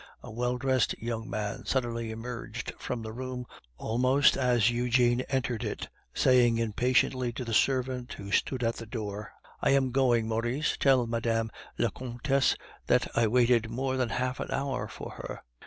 A 0.23 0.31
well 0.31 0.57
dressed 0.57 0.95
young 0.97 1.29
man 1.29 1.63
suddenly 1.67 2.09
emerged 2.09 2.73
from 2.79 3.03
the 3.03 3.13
room 3.13 3.45
almost 3.77 4.35
as 4.35 4.71
Eugene 4.71 5.21
entered 5.29 5.63
it, 5.63 5.89
saying 6.11 6.57
impatiently 6.57 7.31
to 7.33 7.45
the 7.45 7.53
servant 7.53 8.13
who 8.13 8.31
stood 8.31 8.63
at 8.63 8.77
the 8.77 8.87
door: 8.87 9.31
"I 9.61 9.69
am 9.69 9.91
going, 9.91 10.27
Maurice. 10.27 10.75
Tell 10.79 11.05
Madame 11.05 11.51
la 11.77 11.89
Comtesse 11.91 12.55
that 12.87 13.15
I 13.15 13.27
waited 13.27 13.69
more 13.69 13.95
than 13.95 14.09
half 14.09 14.39
an 14.39 14.49
hour 14.49 14.87
for 14.87 15.11
her." 15.11 15.43